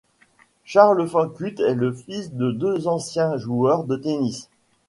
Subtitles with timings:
[0.65, 4.49] Charles Fancutt est le fils de deux anciens joueurs de tennis.